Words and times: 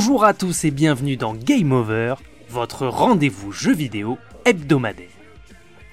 Bonjour 0.00 0.24
à 0.24 0.32
tous 0.32 0.64
et 0.64 0.70
bienvenue 0.70 1.16
dans 1.16 1.34
Game 1.34 1.72
Over, 1.72 2.14
votre 2.48 2.86
rendez-vous 2.86 3.50
jeu 3.50 3.74
vidéo 3.74 4.16
hebdomadaire. 4.44 5.08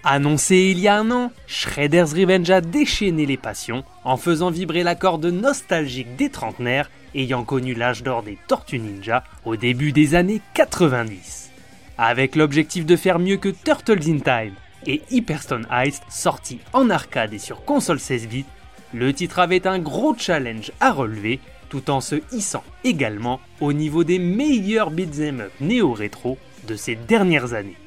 Annoncé 0.03 0.57
il 0.57 0.79
y 0.79 0.87
a 0.87 0.99
un 0.99 1.09
an, 1.09 1.31
Shredder's 1.47 2.13
Revenge 2.13 2.51
a 2.51 2.61
déchaîné 2.61 3.25
les 3.25 3.35
passions 3.35 3.83
en 4.03 4.15
faisant 4.17 4.51
vibrer 4.51 4.83
la 4.83 4.93
corde 4.93 5.25
nostalgique 5.25 6.15
des 6.17 6.29
trentenaires 6.29 6.91
ayant 7.15 7.43
connu 7.43 7.73
l'âge 7.73 8.03
d'or 8.03 8.21
des 8.21 8.37
Tortues 8.47 8.77
Ninja 8.77 9.23
au 9.43 9.55
début 9.55 9.91
des 9.91 10.13
années 10.13 10.41
90. 10.53 11.49
Avec 11.97 12.35
l'objectif 12.35 12.85
de 12.85 12.97
faire 12.97 13.17
mieux 13.17 13.37
que 13.37 13.49
Turtles 13.49 14.07
in 14.07 14.19
Time 14.19 14.53
et 14.85 15.01
Hyperstone 15.09 15.65
Heist 15.71 16.03
sortis 16.09 16.59
en 16.73 16.91
arcade 16.91 17.33
et 17.33 17.39
sur 17.39 17.65
console 17.65 17.99
16 17.99 18.27
bits, 18.27 18.45
le 18.93 19.11
titre 19.13 19.39
avait 19.39 19.65
un 19.65 19.79
gros 19.79 20.15
challenge 20.15 20.71
à 20.79 20.91
relever 20.91 21.39
tout 21.69 21.89
en 21.89 22.01
se 22.01 22.15
hissant 22.31 22.63
également 22.83 23.39
au 23.61 23.73
niveau 23.73 24.03
des 24.03 24.19
meilleurs 24.19 24.91
beat'em 24.91 25.41
up 25.41 25.51
néo-rétro 25.59 26.37
de 26.67 26.75
ces 26.75 26.95
dernières 26.95 27.53
années. 27.53 27.77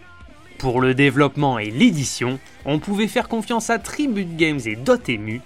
Pour 0.59 0.81
le 0.81 0.95
développement 0.95 1.59
et 1.59 1.71
l'édition, 1.71 2.39
on 2.65 2.79
pouvait 2.81 3.09
faire 3.09 3.29
confiance 3.29 3.71
à 3.71 3.79
Tribute 3.79 4.37
Games 4.37 4.61
et 4.67 4.77
Dotemu, 4.77 5.41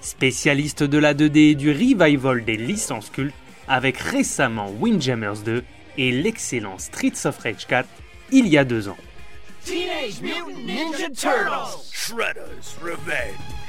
spécialistes 0.00 0.82
de 0.82 0.98
la 0.98 1.14
2D 1.14 1.50
et 1.50 1.54
du 1.54 1.70
revival 1.70 2.44
des 2.44 2.56
licences 2.56 3.10
cultes, 3.10 3.34
avec 3.68 3.98
récemment 3.98 4.70
Windjammers 4.80 5.42
2 5.44 5.62
et 5.98 6.12
l'excellent 6.12 6.78
Streets 6.78 7.26
of 7.26 7.38
Rage 7.38 7.66
4 7.66 7.88
il 8.32 8.48
y 8.48 8.58
a 8.58 8.64
deux 8.64 8.88
ans. 8.88 8.96
Teenage 9.64 10.20
Mutant 10.22 10.60
Ninja 10.64 11.08
Turtles! 11.10 11.90
Shredder's 11.92 12.76
Revenge. 12.80 13.65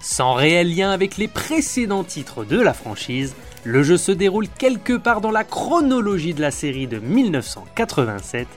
Sans 0.00 0.32
réel 0.32 0.74
lien 0.74 0.90
avec 0.90 1.18
les 1.18 1.28
précédents 1.28 2.04
titres 2.04 2.44
de 2.44 2.58
la 2.58 2.72
franchise, 2.72 3.34
le 3.64 3.82
jeu 3.82 3.98
se 3.98 4.12
déroule 4.12 4.48
quelque 4.48 4.94
part 4.94 5.20
dans 5.20 5.30
la 5.30 5.44
chronologie 5.44 6.32
de 6.32 6.40
la 6.40 6.50
série 6.50 6.86
de 6.86 6.98
1987. 6.98 8.48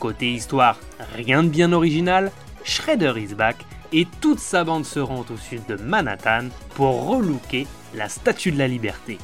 Côté 0.00 0.32
histoire, 0.32 0.76
rien 1.14 1.44
de 1.44 1.48
bien 1.48 1.72
original, 1.72 2.32
Shredder 2.64 3.14
is 3.16 3.34
back 3.34 3.56
et 3.92 4.08
toute 4.20 4.40
sa 4.40 4.64
bande 4.64 4.84
se 4.84 4.98
rend 4.98 5.24
au 5.30 5.36
sud 5.36 5.62
de 5.68 5.76
Manhattan 5.76 6.48
pour 6.74 7.06
relooker 7.06 7.68
la 7.94 8.08
Statue 8.08 8.50
de 8.50 8.58
la 8.58 8.66
Liberté. 8.68 9.18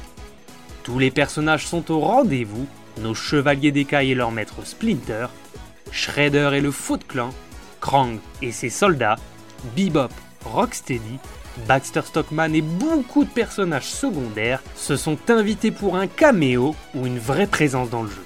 Tous 0.83 0.97
les 0.97 1.11
personnages 1.11 1.67
sont 1.67 1.91
au 1.91 1.99
rendez-vous, 1.99 2.67
nos 3.01 3.13
chevaliers 3.13 3.73
d'écaille 3.73 4.11
et 4.11 4.15
leur 4.15 4.31
maître 4.31 4.65
Splinter, 4.65 5.27
Shredder 5.91 6.51
et 6.53 6.61
le 6.61 6.71
Foot 6.71 7.05
Clan, 7.05 7.31
Krang 7.81 8.19
et 8.41 8.53
ses 8.53 8.69
soldats, 8.69 9.17
Bebop, 9.75 10.11
Rocksteady, 10.45 11.19
Baxter 11.67 12.01
Stockman 12.03 12.53
et 12.53 12.61
beaucoup 12.61 13.23
de 13.23 13.29
personnages 13.29 13.87
secondaires 13.89 14.61
se 14.75 14.95
sont 14.95 15.17
invités 15.29 15.71
pour 15.71 15.95
un 15.95 16.07
caméo 16.07 16.75
ou 16.93 17.05
une 17.05 17.19
vraie 17.19 17.47
présence 17.47 17.89
dans 17.89 18.03
le 18.03 18.09
jeu. 18.09 18.23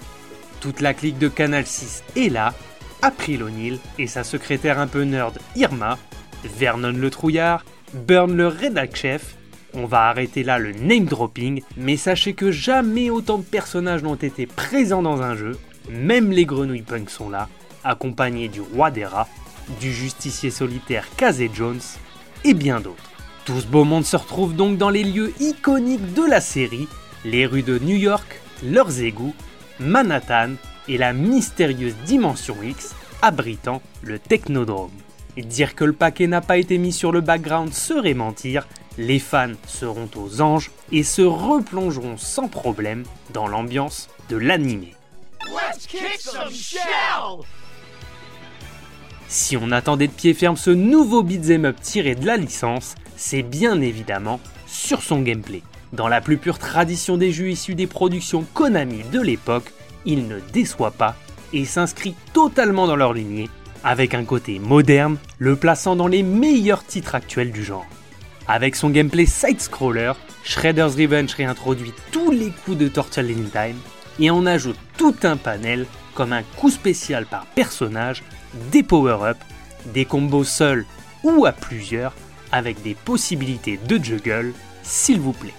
Toute 0.60 0.82
la 0.82 0.94
clique 0.94 1.20
de 1.20 1.28
Canal 1.28 1.66
6 1.66 2.04
est 2.16 2.30
là, 2.30 2.54
April 3.02 3.44
O'Neil 3.44 3.80
et 3.98 4.08
sa 4.08 4.24
secrétaire 4.24 4.80
un 4.80 4.88
peu 4.88 5.04
nerd 5.04 5.38
Irma, 5.56 5.98
Vernon 6.44 6.92
le 6.92 7.10
trouillard, 7.10 7.64
Burn 7.94 8.36
le 8.36 8.48
rédac 8.48 8.96
chef. 8.96 9.36
On 9.74 9.86
va 9.86 10.10
arrêter 10.10 10.44
là 10.44 10.58
le 10.58 10.74
name 10.74 11.06
dropping, 11.06 11.62
mais 11.78 11.98
sachez 11.98 12.34
que 12.34 12.52
jamais 12.52 13.10
autant 13.10 13.38
de 13.38 13.44
personnages 13.44 14.04
n'ont 14.04 14.16
été 14.16 14.48
présents 14.48 15.04
dans 15.04 15.22
un 15.22 15.36
jeu, 15.36 15.58
même 15.90 16.32
les 16.32 16.46
grenouilles 16.46 16.82
punk 16.82 17.10
sont 17.10 17.30
là, 17.30 17.48
accompagnés 17.84 18.48
du 18.48 18.62
roi 18.62 18.90
des 18.92 19.06
rats, 19.06 19.28
du 19.80 19.94
justicier 19.94 20.50
solitaire 20.50 21.08
Casey 21.16 21.50
Jones 21.54 21.80
et 22.44 22.54
bien 22.54 22.80
d'autres. 22.80 23.09
Tout 23.45 23.59
ce 23.62 23.68
beau 23.68 23.84
monde 23.84 24.06
se 24.06 24.16
retrouve 24.16 24.56
donc 24.56 24.78
dans 24.78 24.90
les 24.90 25.04
lieux 25.04 25.34
iconiques 25.40 26.14
de 26.14 26.23
la 26.23 26.42
série, 26.42 26.88
les 27.26 27.45
rues 27.45 27.64
de 27.64 27.80
New 27.80 27.95
York, 27.95 28.42
leurs 28.64 29.02
égouts, 29.02 29.34
Manhattan 29.80 30.52
et 30.88 30.98
la 30.98 31.14
mystérieuse 31.14 31.95
Dimension 32.05 32.55
X 32.61 32.94
abritant 33.22 33.82
le 34.02 34.20
Technodrome. 34.20 34.92
Et 35.38 35.42
dire 35.42 35.76
que 35.76 35.86
le 35.86 35.94
paquet 35.94 36.27
n'a 36.27 36.42
pas 36.42 36.58
été 36.58 36.77
mis 36.77 36.92
sur 36.92 37.11
le 37.11 37.22
background 37.22 37.73
serait 37.73 38.14
mentir, 38.14 38.67
les 38.98 39.20
fans 39.20 39.54
seront 39.67 40.10
aux 40.16 40.42
anges 40.42 40.71
et 40.92 41.04
se 41.04 41.21
replongeront 41.21 42.17
sans 42.17 42.48
problème 42.48 43.04
dans 43.33 43.48
l'ambiance 43.48 44.10
de 44.30 44.36
l'animé. 44.36 44.94
Si 49.27 49.56
on 49.58 49.71
attendait 49.71 50.08
de 50.08 50.11
pied 50.11 50.33
ferme 50.33 50.58
ce 50.58 50.71
nouveau 50.71 51.23
beat'em 51.23 51.66
up 51.66 51.77
tiré 51.82 52.16
de 52.16 52.26
la 52.26 52.36
licence, 52.36 52.95
c'est 53.20 53.44
bien 53.44 53.82
évidemment 53.82 54.40
sur 54.66 55.04
son 55.04 55.22
gameplay. 55.22 55.62
Dans 55.92 56.08
la 56.08 56.22
plus 56.22 56.38
pure 56.38 56.58
tradition 56.58 57.18
des 57.18 57.32
jeux 57.32 57.50
issus 57.50 57.76
des 57.76 57.86
productions 57.86 58.46
Konami 58.54 59.04
de 59.12 59.20
l'époque, 59.20 59.74
il 60.06 60.28
ne 60.28 60.40
déçoit 60.54 60.92
pas 60.92 61.16
et 61.52 61.66
s'inscrit 61.66 62.16
totalement 62.32 62.88
dans 62.88 62.96
leur 62.96 63.14
lignée, 63.14 63.50
avec 63.84 64.14
un 64.14 64.24
côté 64.24 64.58
moderne, 64.60 65.18
le 65.38 65.56
plaçant 65.58 65.96
dans 65.96 66.08
les 66.08 66.24
meilleurs 66.24 66.86
titres 66.86 67.16
actuels 67.16 67.52
du 67.52 67.64
genre. 67.64 67.88
Avec 68.48 68.76
son 68.76 68.90
gameplay 68.90 69.26
side-scroller, 69.26 70.14
Shredder's 70.44 70.96
Revenge 70.96 71.34
réintroduit 71.34 71.94
tous 72.12 72.32
les 72.32 72.52
coups 72.64 72.78
de 72.78 72.88
Torture 72.88 73.24
in 73.24 73.50
Time 73.52 73.78
et 74.20 74.30
en 74.30 74.46
ajoute 74.46 74.80
tout 74.98 75.16
un 75.24 75.36
panel 75.36 75.86
comme 76.14 76.34
un 76.34 76.44
coup 76.44 76.70
spécial 76.70 77.26
par 77.26 77.46
personnage, 77.48 78.24
des 78.72 78.84
power-up, 78.84 79.38
des 79.94 80.06
combos 80.06 80.44
seuls 80.44 80.86
ou 81.24 81.46
à 81.46 81.52
plusieurs, 81.52 82.14
avec 82.52 82.82
des 82.82 82.95
possibilités 82.95 83.80
de 83.87 84.04
juggle, 84.04 84.54
s'il 84.83 85.20
vous 85.20 85.33
plaît. 85.33 85.54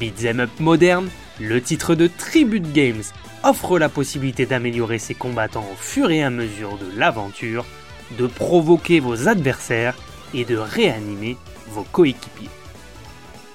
Beat'em 0.00 0.40
up 0.40 0.50
moderne, 0.60 1.08
le 1.40 1.60
titre 1.60 1.94
de 1.94 2.06
Tribute 2.06 2.72
Games 2.72 3.02
offre 3.42 3.78
la 3.78 3.88
possibilité 3.88 4.46
d'améliorer 4.46 4.98
ses 4.98 5.14
combattants 5.14 5.66
au 5.72 5.76
fur 5.76 6.10
et 6.10 6.22
à 6.22 6.30
mesure 6.30 6.78
de 6.78 6.98
l'aventure, 6.98 7.66
de 8.18 8.26
provoquer 8.26 9.00
vos 9.00 9.28
adversaires 9.28 9.96
et 10.32 10.44
de 10.44 10.56
réanimer 10.56 11.36
vos 11.68 11.84
coéquipiers. 11.84 12.48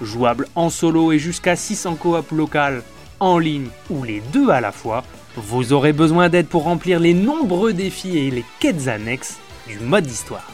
Jouable 0.01 0.47
en 0.55 0.69
solo 0.69 1.11
et 1.11 1.19
jusqu'à 1.19 1.55
600 1.55 1.95
coop 1.95 2.31
local, 2.31 2.83
en 3.19 3.37
ligne 3.37 3.67
ou 3.89 4.03
les 4.03 4.21
deux 4.31 4.49
à 4.49 4.61
la 4.61 4.71
fois, 4.71 5.03
vous 5.35 5.73
aurez 5.73 5.93
besoin 5.93 6.29
d'aide 6.29 6.47
pour 6.47 6.63
remplir 6.63 6.99
les 6.99 7.13
nombreux 7.13 7.73
défis 7.73 8.17
et 8.17 8.31
les 8.31 8.45
quêtes 8.59 8.87
annexes 8.87 9.37
du 9.67 9.79
mode 9.79 10.09
histoire. 10.09 10.49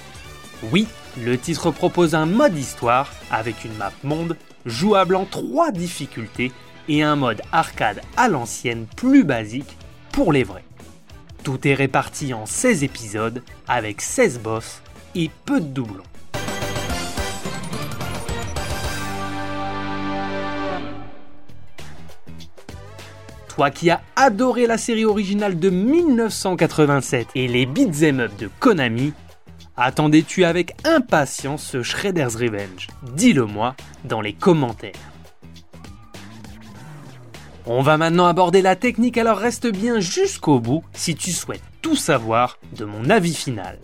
Oui, 0.72 0.88
le 1.24 1.38
titre 1.38 1.72
propose 1.72 2.14
un 2.14 2.26
mode 2.26 2.58
histoire 2.58 3.14
avec 3.31 3.64
une 3.64 3.76
map 3.76 3.94
monde 4.03 4.36
jouable 4.66 5.16
en 5.16 5.26
3 5.26 5.72
difficultés 5.72 6.52
et 6.90 7.03
un 7.03 7.16
mode 7.16 7.42
arcade 7.52 8.02
à 8.18 8.28
l'ancienne 8.28 8.86
plus 8.96 9.24
basique 9.24 9.78
pour 10.12 10.34
les 10.34 10.44
vrais. 10.44 10.66
Tout 11.44 11.68
est 11.68 11.74
réparti 11.74 12.34
en 12.34 12.46
16 12.46 12.84
épisodes 12.84 13.44
avec 13.68 14.02
16 14.02 14.40
boss 14.40 14.81
et 15.14 15.30
peu 15.46 15.62
de 15.62 15.68
doublons. 15.68 16.03
Toi 23.56 23.72
qui 23.72 23.90
as 23.90 24.02
adoré 24.18 24.68
la 24.68 24.78
série 24.78 25.06
originale 25.06 25.58
de 25.58 25.70
1987 25.70 27.28
et 27.36 27.47
les 27.47 27.66
beat'em 27.66 28.20
up 28.20 28.32
de 28.38 28.50
Konami, 28.59 29.14
attendais-tu 29.78 30.46
avec 30.46 30.75
impatience 30.86 31.63
ce 31.63 31.84
Shredder's 31.84 32.36
Revenge? 32.36 32.88
Dis-le 33.13 33.46
moi 33.46 33.75
dans 34.03 34.22
les 34.22 34.34
commentaires. 34.34 34.94
On 37.66 37.81
va 37.81 37.97
maintenant 37.97 38.28
aborder 38.28 38.62
la 38.62 38.75
technique, 38.75 39.18
alors 39.18 39.40
reste 39.40 39.68
bien 39.68 40.00
jusqu'au 40.00 40.59
bout 40.59 40.84
si 40.94 41.16
tu 41.16 41.31
souhaites 41.31 41.64
tout 41.81 41.96
savoir 41.96 42.59
de 42.78 42.85
mon 42.85 43.09
avis 43.09 43.34
final. 43.34 43.80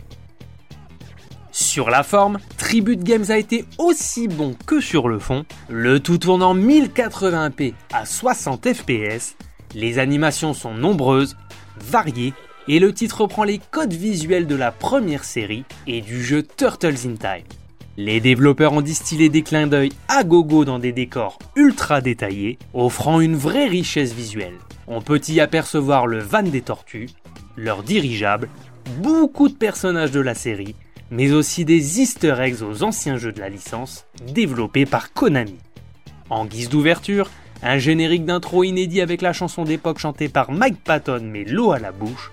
Sur 1.51 1.89
la 1.89 2.03
forme, 2.03 2.39
Tribute 2.57 3.03
Games 3.03 3.25
a 3.29 3.37
été 3.37 3.65
aussi 3.77 4.27
bon 4.27 4.55
que 4.65 4.79
sur 4.79 5.09
le 5.09 5.19
fond, 5.19 5.45
le 5.67 5.99
tout 5.99 6.17
tourne 6.17 6.43
en 6.43 6.55
1080p 6.55 7.73
à 7.91 8.05
60 8.05 8.73
fps, 8.73 9.35
les 9.75 9.99
animations 9.99 10.53
sont 10.53 10.73
nombreuses, 10.73 11.35
variées, 11.77 12.33
et 12.71 12.79
le 12.79 12.93
titre 12.93 13.23
reprend 13.23 13.43
les 13.43 13.59
codes 13.59 13.91
visuels 13.91 14.47
de 14.47 14.55
la 14.55 14.71
première 14.71 15.25
série 15.25 15.65
et 15.87 15.99
du 15.99 16.23
jeu 16.23 16.41
Turtles 16.41 17.05
in 17.05 17.15
Time. 17.15 17.45
Les 17.97 18.21
développeurs 18.21 18.71
ont 18.71 18.81
distillé 18.81 19.27
des 19.27 19.41
clins 19.41 19.67
d'œil 19.67 19.91
à 20.07 20.23
gogo 20.23 20.63
dans 20.63 20.79
des 20.79 20.93
décors 20.93 21.37
ultra 21.57 21.99
détaillés, 21.99 22.57
offrant 22.73 23.19
une 23.19 23.35
vraie 23.35 23.67
richesse 23.67 24.13
visuelle. 24.13 24.57
On 24.87 25.01
peut 25.01 25.19
y 25.27 25.41
apercevoir 25.41 26.07
le 26.07 26.19
van 26.19 26.43
des 26.43 26.61
tortues, 26.61 27.09
leur 27.57 27.83
dirigeable, 27.83 28.47
beaucoup 28.99 29.49
de 29.49 29.53
personnages 29.53 30.11
de 30.11 30.21
la 30.21 30.33
série, 30.33 30.75
mais 31.09 31.33
aussi 31.33 31.65
des 31.65 31.99
easter 31.99 32.37
eggs 32.39 32.63
aux 32.63 32.83
anciens 32.83 33.17
jeux 33.17 33.33
de 33.33 33.41
la 33.41 33.49
licence 33.49 34.05
développés 34.33 34.85
par 34.85 35.11
Konami. 35.11 35.57
En 36.29 36.45
guise 36.45 36.69
d'ouverture, 36.69 37.29
un 37.63 37.79
générique 37.79 38.23
d'intro 38.23 38.63
inédit 38.63 39.01
avec 39.01 39.21
la 39.21 39.33
chanson 39.33 39.65
d'époque 39.65 39.99
chantée 39.99 40.29
par 40.29 40.53
Mike 40.53 40.81
Patton 40.85 41.19
mais 41.21 41.43
l'eau 41.43 41.73
à 41.73 41.79
la 41.79 41.91
bouche. 41.91 42.31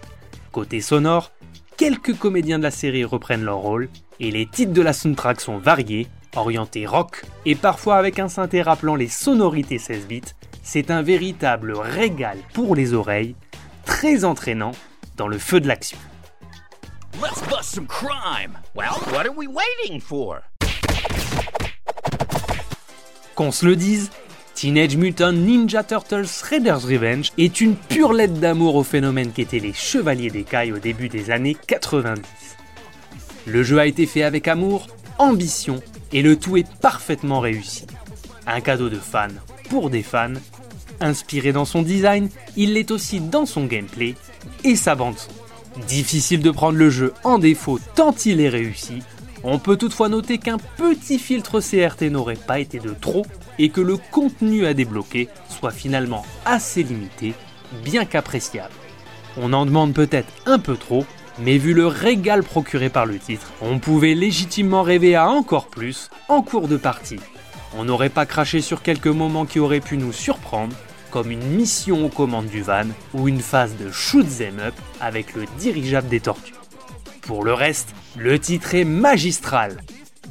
Côté 0.53 0.81
sonore, 0.81 1.31
quelques 1.77 2.17
comédiens 2.17 2.59
de 2.59 2.63
la 2.63 2.71
série 2.71 3.05
reprennent 3.05 3.45
leur 3.45 3.59
rôle 3.59 3.89
et 4.19 4.31
les 4.31 4.47
titres 4.47 4.73
de 4.73 4.83
la 4.83 4.93
soundtrack 4.93 5.41
sont 5.41 5.59
variés, 5.59 6.07
orientés 6.37 6.87
rock 6.87 7.25
et 7.45 7.55
parfois 7.55 7.97
avec 7.97 8.19
un 8.19 8.29
synthé 8.29 8.63
rappelant 8.63 8.95
les 8.95 9.09
sonorités 9.09 9.79
16 9.79 10.07
bits, 10.07 10.23
c'est 10.63 10.91
un 10.91 11.03
véritable 11.03 11.73
régal 11.77 12.39
pour 12.55 12.75
les 12.75 12.95
oreilles, 12.95 13.35
très 13.85 14.25
entraînant 14.25 14.73
dans 15.17 15.29
le 15.29 15.39
feu 15.39 15.61
de 15.61 15.69
l'action. 15.69 15.99
Let's 17.21 17.43
bust 17.49 17.75
some 17.75 17.87
crime. 17.87 18.59
Well, 18.75 18.93
what 19.13 19.27
are 19.27 19.35
we 19.37 19.49
waiting 19.49 20.01
for? 20.01 20.41
Qu'on 23.35 23.51
se 23.51 23.67
le 23.67 23.77
dise, 23.77 24.11
Teenage 24.59 24.97
Mutant 24.97 25.35
Ninja 25.35 25.85
Turtles 25.85 26.27
Shredder's 26.27 26.85
Revenge 26.85 27.31
est 27.39 27.61
une 27.61 27.77
pure 27.77 28.13
lettre 28.13 28.41
d'amour 28.41 28.75
au 28.75 28.83
phénomène 28.83 29.31
qu'étaient 29.31 29.61
les 29.61 29.73
Chevaliers 29.73 30.31
d'Écaille 30.31 30.73
au 30.73 30.81
début 30.81 31.09
des 31.09 31.31
années 31.31 31.57
90. 31.69 32.25
Le 33.47 33.63
jeu 33.63 33.79
a 33.79 33.87
été 33.87 34.05
fait 34.05 34.25
avec 34.25 34.49
amour, 34.49 34.89
ambition, 35.19 35.81
et 36.13 36.23
le 36.23 36.35
tout 36.35 36.57
est 36.57 36.69
parfaitement 36.81 37.39
réussi. 37.39 37.87
Un 38.49 38.61
cadeau 38.61 38.89
de 38.89 38.99
fan 38.99 39.33
pour 39.71 39.91
des 39.91 40.03
fans. 40.03 40.35
Inspiré 40.99 41.53
dans 41.53 41.65
son 41.65 41.83
design, 41.83 42.29
il 42.57 42.73
l'est 42.73 42.91
aussi 42.91 43.21
dans 43.21 43.47
son 43.47 43.65
gameplay 43.65 44.17
et 44.65 44.75
sa 44.75 44.97
bande 44.97 45.19
son. 45.19 45.31
Difficile 45.87 46.43
de 46.43 46.51
prendre 46.51 46.79
le 46.79 46.91
jeu 46.91 47.15
en 47.23 47.39
défaut 47.39 47.79
tant 47.95 48.13
il 48.27 48.41
est 48.41 48.49
réussi. 48.49 49.05
On 49.45 49.61
peut 49.61 49.77
toutefois 49.77 50.09
noter 50.09 50.39
qu'un 50.39 50.59
petit 50.77 51.21
filtre 51.21 51.61
CRT 51.61 52.11
n'aurait 52.11 52.35
pas 52.35 52.59
été 52.59 52.81
de 52.81 52.93
trop 53.01 53.25
et 53.59 53.71
que 53.71 53.81
le 53.81 53.97
contenu 53.97 54.67
à 54.67 54.75
débloquer 54.75 55.29
soit 55.49 55.71
finalement 55.71 56.25
assez 56.45 56.83
limité, 56.83 57.35
bien 57.85 58.05
qu'appréciable. 58.05 58.75
On 59.37 59.53
en 59.53 59.67
demande 59.67 59.95
peut-être 59.95 60.33
un 60.47 60.59
peu 60.59 60.77
trop, 60.77 61.05
mais 61.39 61.59
vu 61.59 61.75
le 61.75 61.87
régal 61.87 62.43
procuré 62.43 62.89
par 62.89 63.07
le 63.07 63.19
titre, 63.19 63.53
on 63.61 63.79
pouvait 63.79 64.15
légitimement 64.15 64.83
rêver 64.83 65.15
à 65.15 65.29
encore 65.29 65.69
plus 65.69 66.11
en 66.29 66.43
cours 66.43 66.69
de 66.69 66.77
partie. 66.77 67.21
On 67.77 67.85
n'aurait 67.85 68.09
pas 68.09 68.27
craché 68.27 68.61
sur 68.61 68.83
quelques 68.83 69.07
moments 69.07 69.47
qui 69.47 69.61
auraient 69.61 69.81
pu 69.81 69.97
nous 69.97 70.13
surprendre, 70.13 70.75
comme 71.11 71.31
une 71.31 71.47
mission 71.47 72.05
aux 72.05 72.11
commandes 72.11 72.49
du 72.49 72.63
van 72.63 72.87
ou 73.15 73.29
une 73.29 73.41
phase 73.41 73.77
de 73.77 73.91
shoot 73.91 74.27
them 74.39 74.59
up 74.61 74.75
avec 75.01 75.35
le 75.35 75.45
dirigeable 75.59 76.09
des 76.09 76.21
tortues. 76.21 76.55
Pour 77.23 77.45
le 77.45 77.55
reste, 77.55 77.95
le 78.17 78.39
titre 78.39 78.75
est 78.75 78.85
magistral, 78.85 79.77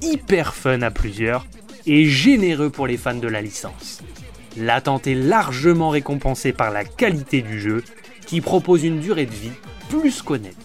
hyper 0.01 0.53
fun 0.53 0.81
à 0.81 0.91
plusieurs 0.91 1.45
et 1.87 2.05
généreux 2.05 2.69
pour 2.69 2.85
les 2.85 2.97
fans 2.97 3.15
de 3.15 3.27
la 3.27 3.41
licence. 3.41 4.01
L'attente 4.57 5.07
est 5.07 5.15
largement 5.15 5.89
récompensée 5.89 6.53
par 6.53 6.71
la 6.71 6.83
qualité 6.83 7.41
du 7.41 7.59
jeu 7.59 7.83
qui 8.25 8.41
propose 8.41 8.83
une 8.83 8.99
durée 8.99 9.25
de 9.25 9.33
vie 9.33 9.51
plus 9.89 10.21
qu'honnête. 10.21 10.55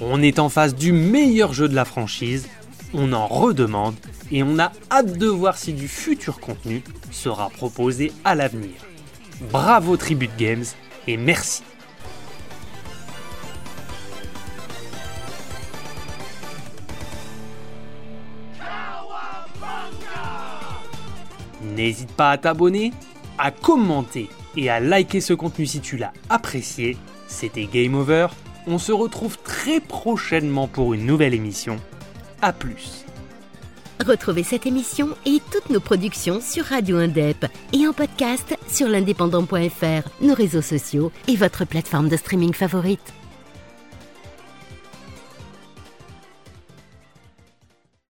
On 0.00 0.22
est 0.22 0.38
en 0.38 0.48
face 0.48 0.74
du 0.74 0.92
meilleur 0.92 1.52
jeu 1.52 1.68
de 1.68 1.74
la 1.74 1.84
franchise, 1.84 2.48
on 2.94 3.12
en 3.12 3.26
redemande 3.26 3.96
et 4.30 4.42
on 4.42 4.58
a 4.58 4.72
hâte 4.90 5.18
de 5.18 5.26
voir 5.26 5.56
si 5.58 5.72
du 5.72 5.88
futur 5.88 6.40
contenu 6.40 6.82
sera 7.10 7.50
proposé 7.50 8.12
à 8.24 8.34
l'avenir. 8.34 8.70
Bravo 9.50 9.96
Tribute 9.96 10.36
Games 10.38 10.64
et 11.06 11.16
merci. 11.16 11.62
N'hésite 21.62 22.12
pas 22.12 22.30
à 22.30 22.38
t'abonner, 22.38 22.92
à 23.38 23.50
commenter 23.50 24.28
et 24.56 24.70
à 24.70 24.80
liker 24.80 25.20
ce 25.20 25.32
contenu 25.34 25.66
si 25.66 25.80
tu 25.80 25.96
l'as 25.96 26.12
apprécié. 26.28 26.96
C'était 27.26 27.66
Game 27.66 27.94
Over. 27.94 28.28
On 28.66 28.78
se 28.78 28.92
retrouve 28.92 29.38
très 29.38 29.80
prochainement 29.80 30.68
pour 30.68 30.94
une 30.94 31.06
nouvelle 31.06 31.34
émission. 31.34 31.76
A 32.42 32.52
plus. 32.52 33.04
Retrouvez 34.06 34.42
cette 34.42 34.66
émission 34.66 35.10
et 35.26 35.40
toutes 35.52 35.70
nos 35.70 35.80
productions 35.80 36.40
sur 36.40 36.64
Radio 36.64 36.96
Indep 36.96 37.46
et 37.72 37.86
en 37.86 37.92
podcast 37.92 38.56
sur 38.68 38.88
l'indépendant.fr, 38.88 40.08
nos 40.20 40.34
réseaux 40.34 40.62
sociaux 40.62 41.12
et 41.28 41.36
votre 41.36 41.64
plateforme 41.64 42.08
de 42.08 42.16
streaming 42.16 42.52
favorite. 42.52 43.12